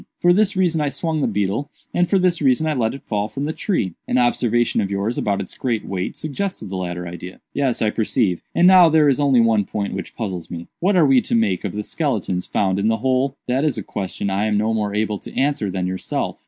[0.19, 3.27] For this reason I swung the beetle, and for this reason I let it fall
[3.27, 3.93] it from the tree.
[4.07, 8.41] An observation of yours about its great weight suggested the latter idea." "Yes, I perceive;
[8.55, 10.65] and now there is only one point which puzzles me.
[10.79, 13.83] What are we to make of the skeletons found in the hole?" "That is a
[13.83, 16.39] question I am no more able to answer than yourself.